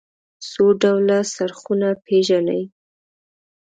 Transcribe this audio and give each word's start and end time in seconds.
څو 0.49 0.65
ډوله 0.81 1.19
څرخونه 1.33 1.89
پيژنئ. 2.05 2.63